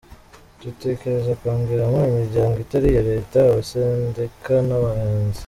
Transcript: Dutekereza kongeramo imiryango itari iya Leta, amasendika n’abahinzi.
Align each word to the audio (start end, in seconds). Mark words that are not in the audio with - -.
Dutekereza 0.61 1.31
kongeramo 1.41 1.99
imiryango 2.11 2.55
itari 2.65 2.87
iya 2.91 3.03
Leta, 3.11 3.37
amasendika 3.43 4.53
n’abahinzi. 4.67 5.39